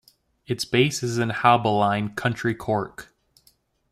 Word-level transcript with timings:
Its 0.47 0.65
base 0.65 1.03
is 1.03 1.19
in 1.19 1.29
Haulbowline, 1.29 2.15
County 2.17 2.55
Cork. 2.55 3.13